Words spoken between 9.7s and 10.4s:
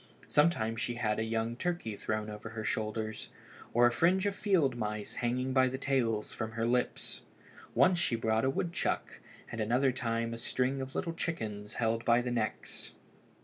time a